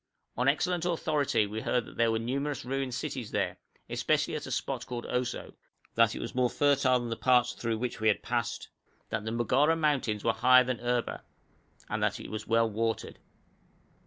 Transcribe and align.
On 0.35 0.47
excellent 0.47 0.83
authority 0.83 1.45
we 1.45 1.61
heard 1.61 1.85
that 1.85 1.95
there 1.95 2.11
were 2.11 2.17
numerous 2.17 2.65
ruined 2.65 2.95
cities 2.95 3.29
there, 3.29 3.57
especially 3.87 4.33
at 4.35 4.47
a 4.47 4.51
spot 4.51 4.87
called 4.87 5.05
Oso; 5.05 5.53
that 5.93 6.15
it 6.15 6.19
was 6.19 6.33
more 6.33 6.49
fertile 6.49 6.99
than 6.99 7.09
the 7.11 7.15
parts 7.15 7.53
through 7.53 7.77
which 7.77 7.99
we 7.99 8.07
had 8.07 8.23
passed; 8.23 8.69
that 9.09 9.25
the 9.25 9.31
Mogarra 9.31 9.75
mountains 9.75 10.23
were 10.23 10.33
higher 10.33 10.63
than 10.63 10.79
Erba; 10.79 11.23
and 11.87 12.01
that 12.01 12.19
it 12.19 12.31
was 12.31 12.47
well 12.47 12.67
watered. 12.67 13.19